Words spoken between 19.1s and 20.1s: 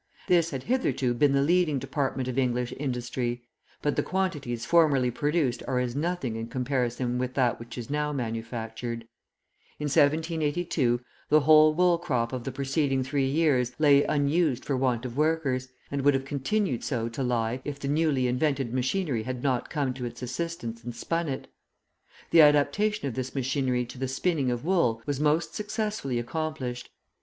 had not come to